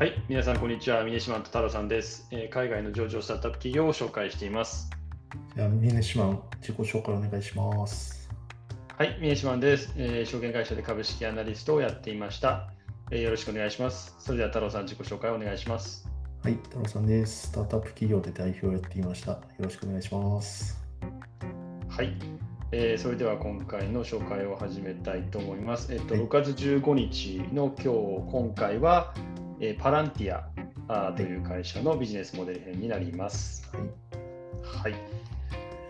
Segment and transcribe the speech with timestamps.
[0.00, 1.04] はい、皆さん、こんにちは。
[1.04, 4.88] 峰島太郎さんです、えー海外の上場スタートアップ企業を紹介しています。
[5.54, 8.30] じゃあ、峰島、自己紹介お願いします。
[8.96, 12.70] はい、峰島です、えー証券会社で株式アナリストをやっていました、
[13.10, 14.16] えーよろしくお願いします。
[14.18, 16.08] それでは太郎さん、自己紹介をお願いします。
[16.42, 17.48] はい、太郎さんです。
[17.48, 19.32] スタートアップ企業で代表をやっていました。
[19.32, 20.82] よろしくお願いします。
[21.90, 22.14] はい、
[22.72, 25.92] えーそれでは今回の紹介を始めたいと思います。
[25.92, 29.12] えっと、はい6月15日の今日、今回は、
[29.62, 30.48] えーパランティア
[30.88, 33.70] あーという会社のビジネスモデル編になります。
[34.72, 35.00] はい、はい。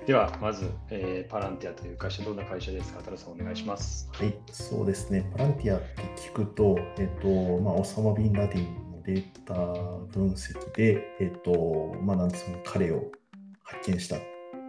[0.06, 4.10] では、まず、えーパランティアという会社、どんな会社ですか、太郎さん、お願いします。
[4.12, 5.24] はい、そうですね。
[5.36, 7.28] パランティアって聞くと、えっと、
[7.60, 9.54] まあ、オサマ・ビンラディンのデータ
[10.12, 13.04] 分析で、えっと、まあ、なんですかね、彼を
[13.62, 14.16] 発見した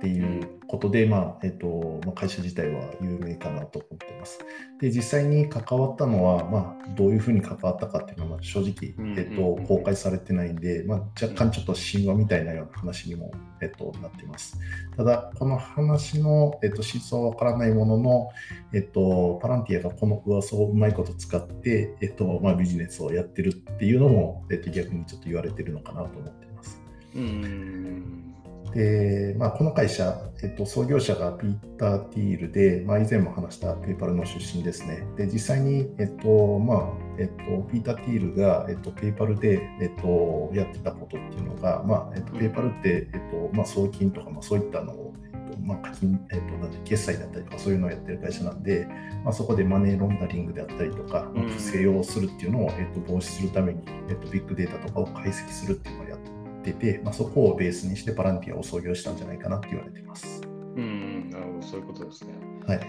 [0.01, 4.39] っていうことで、まあ、えっと、まあ、会社自体は有名かなと思ってます。
[4.79, 14.57] で、実際に関わったのは、まあ、どういうふうに関わったかっていうのは、まあ正直、うんえっと、公開されてないんで、まあ、若干ちょっと神話みたいなような話にも、えっと、なっています。
[14.97, 18.29] ただ、この話の、えっと、真相はわからないものの、
[18.73, 26.81] えっと、パランティアがこの噂をうまいこと使って、えっと、まあ、ビジネスをやってるっていうのも、えっと、逆にちょっと言われてるのかなと思っています。
[27.13, 28.31] うーん。
[28.73, 35.03] で、まあ、この会社、えっと、創業者がピーター・ティールで、まあ、以前も話したペイパルの出身ですね。
[35.17, 36.81] で、実際に、えっと、まあ、
[37.17, 48.87] えっと、ピーター・ティールが、えっと、ペイパルで、えっと、やってたことっていうのが、まあ、えっと、ペイパルって、えっと、まあ、送金とか、まあ、そういったのを、えっと、まあ、課金、えっと、決済だったりとか、そういうのをやってる会社なんで、
[49.23, 60.41] まあ、そこでマネーロンダリングであったりとか、不正をするっていうのを、えっと、防止するために、えっと、ビッグデータとかを解析するっていうのをやってて、まあ、そこをベースにしてパランティアを創業したんじゃないかなって言われてます。
[60.75, 62.33] うん、なるほど、そういうことですね。
[62.67, 62.79] はい。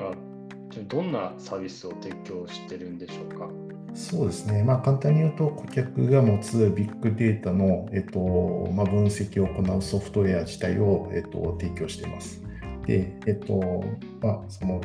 [0.00, 0.14] あ
[0.70, 3.46] じゃあどんなサービスを提供してるんでしょうか？
[3.92, 4.62] そうですね。
[4.62, 12.42] まあ、簡単に言うと、顧客が持つビッグデータの、えっとまあ、分析を行うソフトウェア自体を、えっと、提供しています。
[12.86, 13.84] で、えっと、
[14.22, 14.80] まあ、その、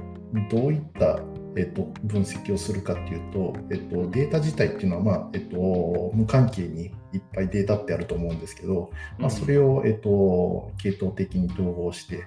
[0.52, 1.22] どういった、
[1.58, 12.26] えっと、分析をするかっていうと、えっと、データ自体っていうのは、まあ、えっと、無関係にいっぱいデータってあると思うんですけど、まあ、それを、えっと、系統的に統合して、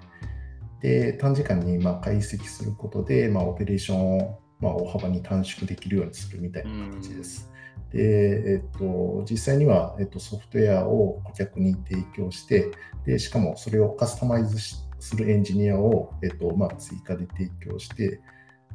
[0.80, 7.50] で、短時間にまあ解析することで、まあ、オペレーションをまあ大幅に短縮できるようにするみたいな形です。
[7.92, 12.70] で、えっと、実際には、えっと、ソフトウェアを顧客に提供して、
[13.04, 18.20] で、しかもそれをカスタマイズしするエンジニアを、えっと、まあ、追加で提供して、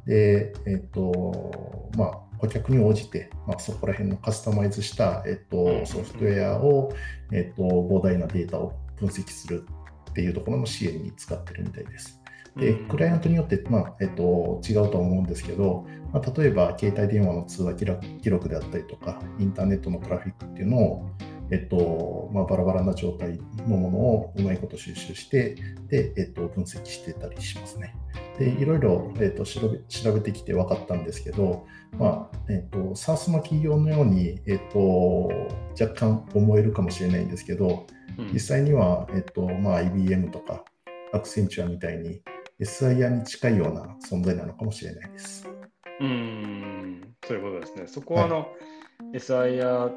[0.06, 6.94] で、えっと、まあ、顧客に応じて、まあ、そこら辺のカスタマイズした、えっうんと、ソフトウェアを、
[7.32, 9.66] えっと、膨大なデータを分析する
[10.12, 12.22] っていうところの支援に使ってるみたいです。
[12.56, 21.10] で、うんクライアントによって、まあえっと、違うとは思うんですけど、まあ、例えば携帯電話の通話記録記録であったりとか、インターネットのトラフィックっていうのを、
[21.52, 25.56] えっとまあ、バラバラな状態のものをうまいこと収集して、
[25.90, 27.94] で、えっと、分析してたりしますね。
[28.38, 31.66] で、いろいろ、えっと、調べ調べてきて分かったんですけど、
[31.98, 35.32] まあえっと、SaaS の企業のように、えっと、
[35.80, 37.72] 若干思えるかもしれないんですけど、う
[38.22, 40.64] ん実際には、えっとまあ、IBM とか
[41.12, 42.22] アクセンチュアみたいに
[42.62, 45.46] SIR に近いような存在なのかもしれないです。
[46.00, 47.88] うん、そういうことですね。
[47.88, 48.48] そこはあの、
[49.14, 49.92] SIR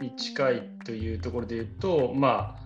[0.00, 2.64] に近いというところで言うと、まあ、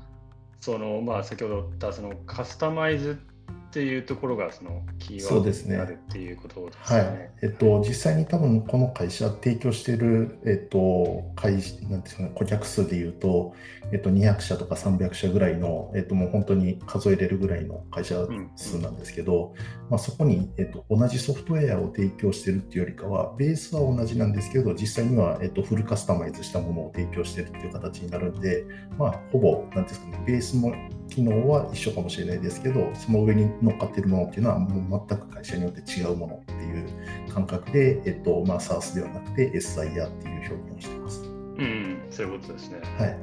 [0.61, 3.38] その、まあ、先ほど言ったそのカスタマイズって
[3.81, 7.31] いうところがそのキーワードそうですねになるっていうことですはね。
[7.43, 7.47] い。
[7.47, 13.55] えっと、実際に多分この会社提供している、えっと、会なんていうんですかね、顧客数でいうと、
[13.93, 19.55] えっと、200社とか300社ぐらいの、えっと、もう本当に数えれるぐらいの会社数なんですけど、
[19.91, 28.65] まあ、そこに、えっと、同じソフトウェアを提供しているっていうよりかは、ベースは同じなんですけど、実際には、えっと、フルカスタマイズしたものを提供しているっていう形になるんで、
[28.99, 30.73] まあ、ほぼ、なんていうんですかね、ベースの
[31.09, 41.23] 機能は一緒かもしれないですけど、その上に乗っかっているものっていうのは、もう全く会社によって違うものっていう感覚で、えっと、まあ、SaaS ではなくて SIR っていう表現をしています。
[41.23, 42.81] うん、そういうことですね。
[42.99, 43.19] はい。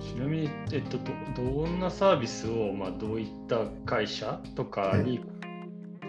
[0.00, 0.98] ちなみに、えっと、
[1.36, 5.20] どどんなサービスを、まあ、どういった会社とかに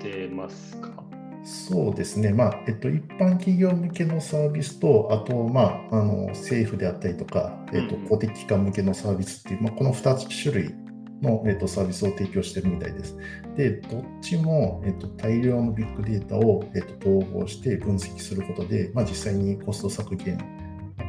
[0.02, 0.93] 出ますか、
[1.44, 10.74] そうですね、まあえっと、一般企業向けのサービスと、あと、まあ、あの政府であったりとか、えっとうん公的機関向けのサービスっていう、まあ、この2つ種類
[11.22, 13.18] の、えっと、サービスを提供しているみたいです。
[13.58, 20.38] で、どっちも、えっと、大量のビッグデータを、えっと、統合して分析することで、まあ、実際にコスト削減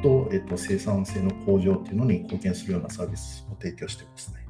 [0.02, 4.43] と、えっと、生産性の向上っていうのに貢献するようなサービスを提供していますね。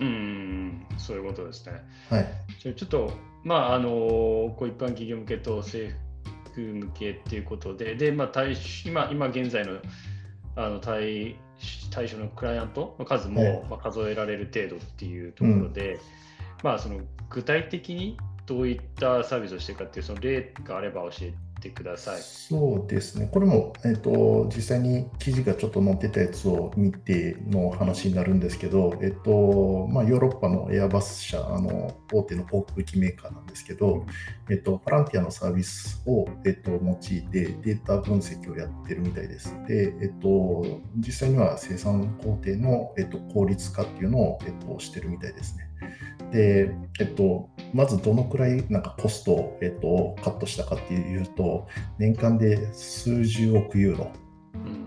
[0.00, 1.72] うん、そういうことですね。
[2.10, 2.26] はい。
[2.60, 3.12] じゃあちょっと、
[3.44, 5.94] まあ、あの、こう一般企業向けと政
[6.58, 9.78] ク向けっていうことで、でまあ、対今今現在の
[10.56, 11.36] あの対
[11.90, 16.00] 対象のクライアントの数も、まあ、数えられる程度っていうところで、うん、
[16.64, 18.16] まあ、その具体的に
[18.46, 22.20] どういったサービスをしているかっていうその例があれば教えてください。
[22.20, 34.06] そうですね、これも、えーと、実際に記事がちょっと載ってたやつを見ての話になるんですけど、えーとまあ、ヨーロッパのエアバス社、あの大手の航空機メーカーなんですけど、
[34.48, 39.54] えーと、パランティアのサービスを、えーと、用いてデータ分析をやってるみたいです。
[39.66, 45.68] で、えー、と実際には生産工程の、えー、と効率化っていうのを、えー、としてるみたいですね。
[46.32, 51.66] で、えっと、まずどのくらいなんかコストを、えっと、カットしたかっていうと、
[51.98, 54.10] 年間で数十億ユーロ、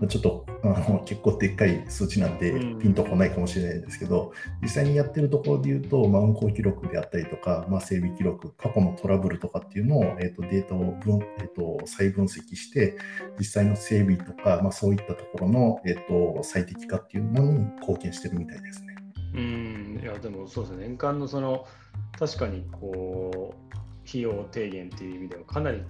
[0.00, 4.32] うん、ちょっとあの結構でっかい数値なんで、ピンとこないかもしれないですけど、
[4.62, 12.96] 実際にやってるところで言うと、まあ、運行記録であったりとか、まあ、整備記録、過去のトラブルとかっていうのを、えっと、データを分、えっと、再分析して、
[13.38, 18.92] 実際の整備とか、まあ、そういったところの、えっと、最適化っていうのに貢献してるみたいですね。
[19.34, 20.00] うん。
[20.02, 20.86] いやでもそうですね。
[20.88, 21.64] 年間のその
[22.18, 25.82] 確かにこう費用低減っていう意味ではかなり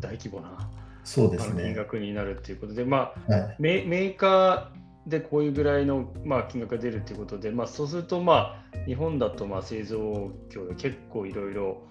[0.00, 0.70] 大規模な
[1.04, 1.64] そうですね。
[1.64, 11.82] 金額になるっていうことで、まあ、はい、メメーカーでこういうぐらいの、まあ、金額が出るっていうことで、まあ、そうすると、まあ、日本だとまあ製造業で結構いろいろ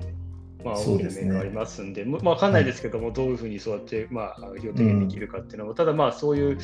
[0.63, 6.57] まあ、大きな面がありますんで、でね、まあ、分かんないですけども、はい、どういうふうにそうやって、まあ、費用低減できるかっていうのは、うん、ただ、まあ、そういう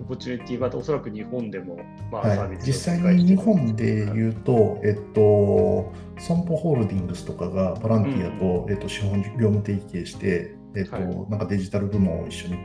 [0.00, 1.78] オポチュニティは、おそらく日本でも、
[2.10, 12.58] まあ、はい、実際に日本で言うと、えっと、損保ホールディングスとかがボランティアと、うん、えっと、資本業務提携して、えっと、はい、なんかデジタル部門を一緒に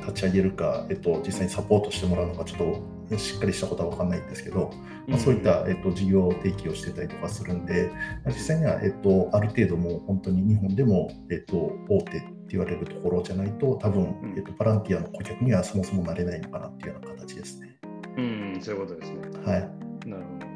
[0.00, 4.70] 立ち上げるか、えっと、実際にサポートしてもらうのか、ちょっとしっかりしたことは分かんないんですけど、
[5.06, 7.90] まあ、そういった、えっと、事業提供してたりとかするんで、
[8.24, 17.78] まあ、実際には、えっと、ある程度も本当に日本でも、えっと、大手って言われるところじゃないと、多分、えっと、ボランティアの顧客にはそもそもなれないのかなっていうような形ですね。
[18.16, 19.18] うん、そういうことですね。
[19.44, 20.08] はい。
[20.08, 20.46] なるほど。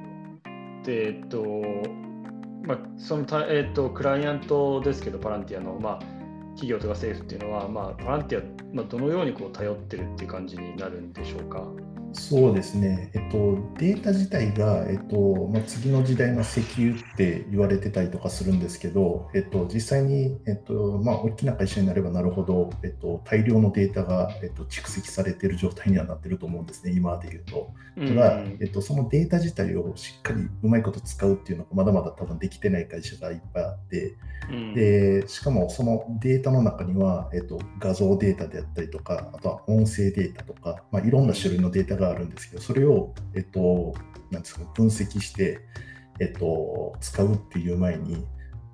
[0.85, 1.63] で、えっと、
[2.65, 5.99] まあ、そのた、えっと、クライアントですけど、ボランティアの、まあ、
[6.55, 11.67] 企業とか政府っていうのは、まあ、ボランティア、まあ、どのようにこう頼ってるっていう感じになるんでしょうか？
[12.15, 27.73] そうですね、えっと、データ自体が、えっとまあ、次の時代の石油って言われてたりとかするんですけど、えっと、実際に、えっとまあ、大きな会社になればなるほど、えっと、大量のデータが、えっと、蓄積されている状態にはなってると思うんですね、今で言うと。
[27.97, 34.17] ただ、えっと、そのデータ自体をしっかりうまいこと使うっていうのがまだまだ多分できてない会社がいっぱいあって、
[34.75, 43.95] でしかもそのデータの中には、えっと、画像データであったりとか、あとは音声データとか、まあ、いろんな種類のデータががあるんですけど、それを、えっと、
[44.31, 45.61] なんですか分析して、
[46.21, 48.25] えっと、使うっていう前に、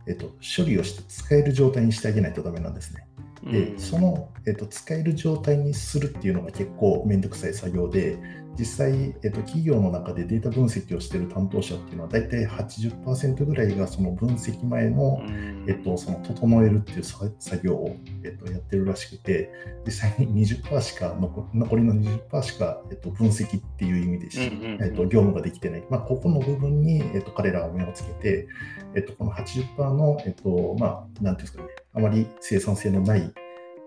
[0.06, 0.26] えっと、
[0.56, 3.06] 処理をして使える状態にしてあげないとダメなんですね。
[3.44, 8.18] で、その、えっと、使える状態にするっていうのが結構めんどくさい作業で、
[8.58, 15.22] 実際、えっと、企業の中でデータ分析をしている担当者っていうのは、大体80%ぐらいがその分析前の、
[15.68, 17.30] えっと、その整えるっていう作
[17.62, 19.52] 業を、えっと、やってるらしくて、
[19.86, 24.40] 実際に20%しか残、残りの20%しか、えっと、分析っていう意味でし、
[24.80, 25.84] えっと、業務ができてない。
[25.88, 28.48] まあ、ここの部分に、えっと、彼らは目をつけて、
[28.96, 33.32] えっと、この80%の、えっと、まあ、なんていうんですかね、あまり生産性のない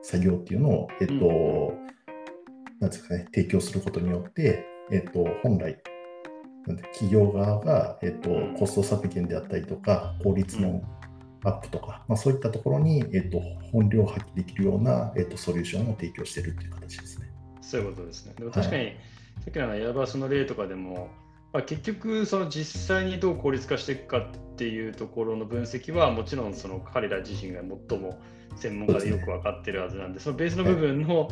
[0.02, 1.92] 作業っていうのを、えっと、うん
[2.82, 5.78] なんですかね、提供することによって、えっと、本来、
[6.94, 10.82] 企業側が、えっと、コスト削減であったりとか、効率の
[11.44, 13.40] アップとか、まあ、そういったところに、えっと、
[13.72, 17.32] 本領を発揮できるような、えっと、ソリューションを提供しているという形ですね。
[17.62, 18.34] そういうことですね。
[18.36, 18.96] でも確かに、はい、
[19.42, 21.10] さっきのエアバスの例とかでも、
[21.54, 28.22] まあ、結局、その実際にどう効率化していくかっていうところの分析は、もちろんその彼ら自身が最も
[28.56, 31.30] 専門家でよく分かってるはずなんで、そのベースの部分の、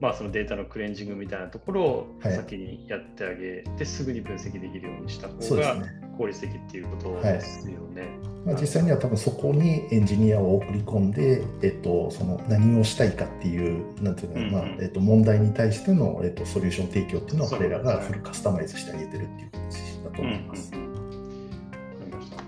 [0.00, 5.76] まあ、そのデータのクレンジングみたいなところを先にやってあげて、はい、すぐに分析できるようにした方が
[6.16, 8.00] 効率的っていうことですよね。
[8.00, 8.10] はい、
[8.46, 20.72] まあ、実際には多分そこにエンジニアを送り込んで、えっと、その何をしたいかっていう、なんていうか、うんうん、まあえっと、問題に対しての、えっと、ソリューション提供っていうのを彼らがフルカスタマイズしてあげてるっていう形だと思います。
[20.72, 20.86] うんう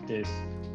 [0.04, 0.24] ん、で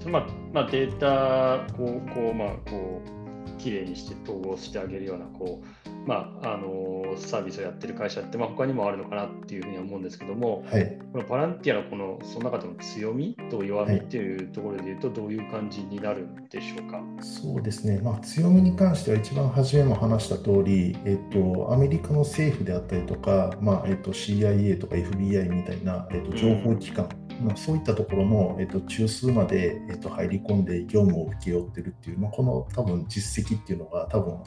[0.06, 3.18] まあまあ、データこうこう、まあ、こう
[3.58, 17.02] きれいにして統合してあげるようなこうまあ、あのサービスをやってる会社って、まあ、他にもあるのかなっていうふうに思うんですけども、はい、このボランティアのこのその中での強みと弱みっていうところでいうと、どういう感じになるんでしょうか？
[17.22, 27.10] そうですね、まあ、強みに関しては一番初めも話した通り、えっと、アメリカの政府であったりとか、まあえっと、CIA とか FBI みたいな、えっと、情報機関、
[27.42, 34.40] うんまあ、そういったところの、えっと、中枢まで、えっと、入り込んで業務を請け負ってるっていう、まあ、この多分実績っていうのが多分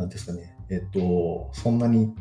[0.00, 2.14] なんですかね、えっと、そんなに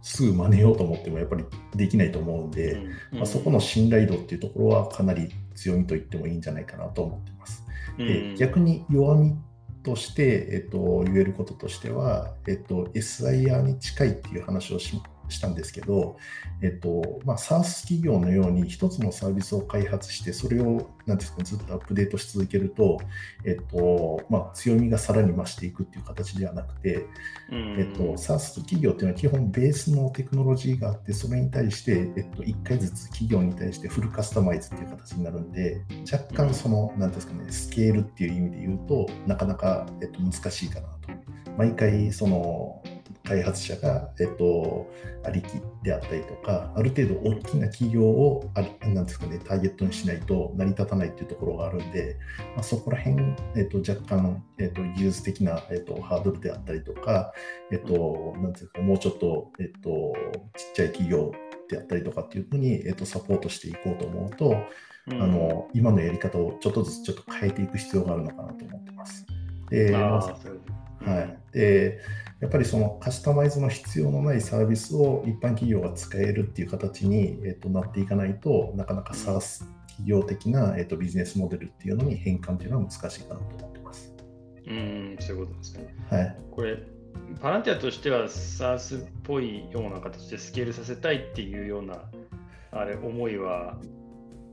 [0.00, 1.44] すぐ真似ようと思ってもやっぱり
[1.74, 7.64] できないと思うんで、うんうん、まあ、そこの信頼度っていうところはかなり強みと言ってもいいんじゃないかなと思ってます。
[7.98, 9.36] うん、逆に弱み
[9.82, 16.16] として、えっと、言えることとしては、えっと、SIR に近いっていう話をししたんですけど、
[16.62, 22.98] えっとまあ、SaaS 企業のように一つのサービスを開発して、それをなんですかずっとアップデートし続けると、
[23.44, 27.06] えっとまあ、強みがさらに増していくっていう形ではなくて、
[27.50, 41.08] えっと、SaaS 企業っていうのは基本ベースのテクノロジーがあって、それに対して、えっと、1回ずつ企業に対してフルカスタマイズっていう形になるんで、若干その、なんですかね、スケールっていう意味で言うと、なかなか、えっと、難しいかなと。
[41.56, 42.82] 毎回その
[43.28, 44.90] 開発者が、えっと、
[45.22, 52.16] ありきであったりとか、ある程度大きな企業をあなんですか、ね、ターゲットにしないと成り立たないっていうところがあるんで、
[52.54, 53.16] まあ、そこら辺、
[53.56, 57.32] えっと、若干、えっと、技術的な、えっと、ハードルであったりとか、
[57.70, 60.14] えっと、なんていうか、もうちょっと、えっと、
[60.56, 61.32] ちっちゃい企業
[61.68, 64.56] であったりとかっていうふうに、えっと、サポートしていこうと思うと、
[65.08, 69.26] うん、あの今のやり方をちょっとずつちょっと変えていく必要があるのかなと思ってます。
[69.70, 70.36] で、は
[71.52, 72.00] い、で
[72.40, 84.14] やっぱりそのカスタマイズの必要のないサービスを一般企業が使えるっていう形に、えー、となっていかないとなかなか SaaS 企業的な、えー、とビジネスモデルっていうのに変換っていうのは難しいかなと思ってます。
[84.66, 85.94] うん、そういうことですね。
[86.10, 86.78] はい、これ
[87.40, 92.02] パランティアとしては SaaS っぽいような形でスケールさせたいっていうような
[92.70, 93.76] あれ思いは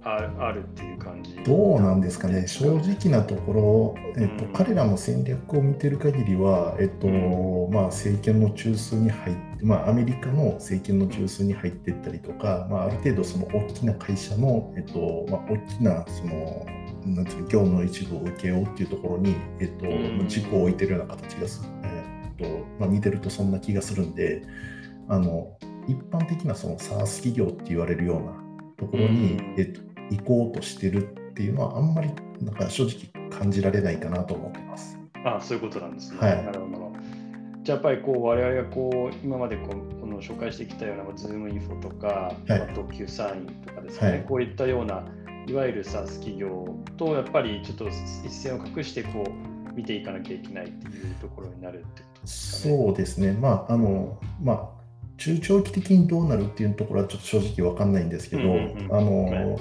[0.06, 1.36] あるっていう感じ。
[1.44, 16.66] どうなんですかね、正直なところ、えっと、うん、彼らの戦略を見てる限りは、えっと、うん、まあ、政権の中枢に入って、まあ、アメリカの政権の中枢に入っていったりとか、まあ、ある程度、その大きな会社の、えっとまあ、大きなその
[17.06, 24.44] なんていう業務の一部を受けようっていうところに、えっと、軸を置いてるような形がす、えっとまあ、見てるとそんな気がするんで、
[25.08, 25.58] あの
[25.88, 28.46] 一般的なその SARS 企業って言われるような
[28.78, 29.82] ところに、えっと、
[30.12, 32.10] 行こうとしてるっていうのはあんまり
[32.42, 34.98] なんか正直感じられないかなと思ってます。
[35.24, 36.20] ああそういうことなんですね。
[36.20, 36.92] はい、なるほど。
[37.64, 45.04] じゃあやっぱりこう我々がこう今までこうこの紹介してきたような Zoom インフォとか、はい、特急サインとかですね、はい、こういったような
[45.48, 52.78] いわゆる SaaS 企業とやっぱりちょっと一線を隠してこう見ていかなきゃいけないっていうところになるってことですかね。
[52.78, 53.32] そうですね。
[53.34, 54.76] まああのまあ
[55.18, 59.58] 中長期的にどうなるっていうところはちょっと正直分かんないんですけど、あの、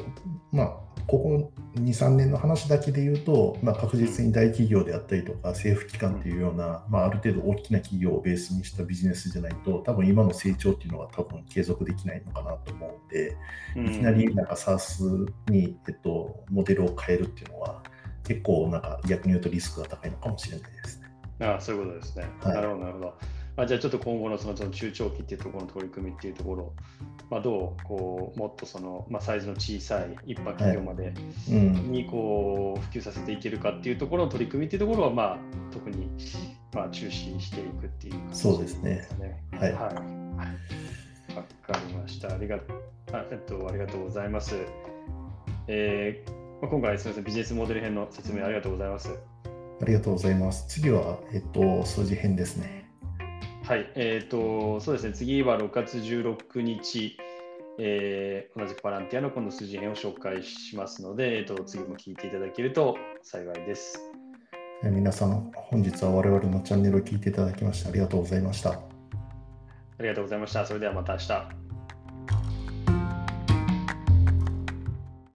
[0.54, 0.66] まあ、
[1.08, 13.36] ここ2、3年の話だけで言うと、まあ、確実に大企業であったりとか、政府機関っていうような、まあ、ある程度大きな企業をベースにしたビジネスじゃないと、多分今の成長っていうのは多分継続できないのかなと思うんで、
[13.76, 17.82] いきなりなんか SARS に、えっと、モデルを変えるっていうのは、
[18.22, 21.10] 結構なんか逆に言うとリスクが高いのかもしれないですね。
[21.40, 22.26] ああそういうことですね。
[22.40, 23.14] はい、なるほど、なるほど。
[23.56, 26.72] まあ、じゃあちょっと今後のそのその中長期っていうところの取り組みっていうところ、
[27.30, 31.12] まあ、どうこうもっとその、まあ、サイズの小さい一般企業まで
[31.48, 35.38] にこう普及させていけるかっていうところの取り組みっていうところは、まあ、
[35.72, 36.08] 特に
[36.72, 38.20] まあ注視していくっていうね。
[38.32, 39.06] そうですね
[39.52, 39.82] はい、はい、
[41.36, 42.34] わかりました。
[42.34, 42.58] ありが
[43.12, 44.56] あえっとありがとうございます。
[45.68, 46.30] えー
[46.60, 49.16] まあ、今回すみませんビジネスモデル編の説明ありがとうございます。
[49.80, 50.66] ありがとうございます。
[50.68, 52.83] 次は、えっと、数字編ですね。
[53.66, 57.16] はい、えっ、ー、と、そうですね、次は6月16日、
[57.78, 63.98] えー、同じくパランティアのこの数字編を紹介しますので、えーと、次も聞いていただけると幸いです。
[64.82, 68.72] 皆さん、本日は我々のチャンネルを聞いていただきましてありがとうございました。
[68.72, 68.78] あ
[69.98, 70.66] りがとうございました。
[70.66, 71.63] それではまた明日。